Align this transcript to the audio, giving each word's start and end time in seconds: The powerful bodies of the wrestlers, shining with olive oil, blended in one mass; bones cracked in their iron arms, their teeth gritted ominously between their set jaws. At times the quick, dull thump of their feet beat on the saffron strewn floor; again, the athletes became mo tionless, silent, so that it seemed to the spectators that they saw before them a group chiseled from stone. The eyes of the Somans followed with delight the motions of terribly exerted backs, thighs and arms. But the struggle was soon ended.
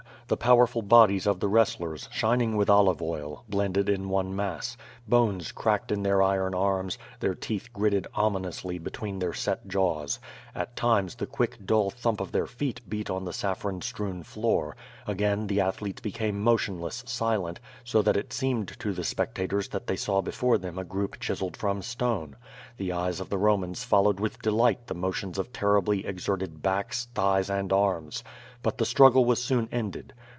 The 0.27 0.37
powerful 0.37 0.81
bodies 0.81 1.27
of 1.27 1.41
the 1.41 1.49
wrestlers, 1.49 2.07
shining 2.09 2.55
with 2.55 2.69
olive 2.69 3.01
oil, 3.01 3.43
blended 3.49 3.89
in 3.89 4.07
one 4.07 4.33
mass; 4.33 4.77
bones 5.05 5.51
cracked 5.51 5.91
in 5.91 6.03
their 6.03 6.21
iron 6.21 6.55
arms, 6.55 6.97
their 7.19 7.35
teeth 7.35 7.67
gritted 7.73 8.07
ominously 8.15 8.79
between 8.79 9.19
their 9.19 9.33
set 9.33 9.67
jaws. 9.67 10.19
At 10.55 10.77
times 10.77 11.15
the 11.15 11.25
quick, 11.27 11.65
dull 11.65 11.89
thump 11.89 12.21
of 12.21 12.31
their 12.31 12.47
feet 12.47 12.79
beat 12.89 13.09
on 13.09 13.25
the 13.25 13.33
saffron 13.33 13.81
strewn 13.81 14.23
floor; 14.23 14.77
again, 15.05 15.47
the 15.47 15.59
athletes 15.59 15.99
became 15.99 16.39
mo 16.41 16.55
tionless, 16.55 17.05
silent, 17.09 17.59
so 17.83 18.01
that 18.01 18.15
it 18.15 18.31
seemed 18.31 18.69
to 18.79 18.93
the 18.93 19.03
spectators 19.03 19.67
that 19.67 19.87
they 19.87 19.97
saw 19.97 20.21
before 20.21 20.57
them 20.57 20.79
a 20.79 20.85
group 20.85 21.19
chiseled 21.19 21.57
from 21.57 21.81
stone. 21.81 22.37
The 22.77 22.93
eyes 22.93 23.19
of 23.19 23.27
the 23.29 23.37
Somans 23.41 23.83
followed 23.83 24.21
with 24.21 24.41
delight 24.41 24.87
the 24.87 24.95
motions 24.95 25.37
of 25.37 25.51
terribly 25.51 26.05
exerted 26.05 26.61
backs, 26.61 27.09
thighs 27.15 27.49
and 27.49 27.73
arms. 27.73 28.23
But 28.63 28.77
the 28.77 28.85
struggle 28.85 29.25
was 29.25 29.43
soon 29.43 29.67
ended. 29.71 30.13